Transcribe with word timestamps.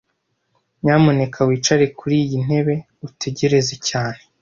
Nyamuneka 0.81 1.39
wicare 1.47 1.85
kuriyi 1.97 2.35
ntebe 2.45 2.75
utegereze 3.07 3.75
cyane 3.87 4.21